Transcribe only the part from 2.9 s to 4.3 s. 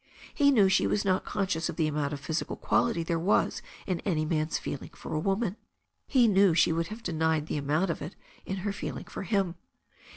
there was in any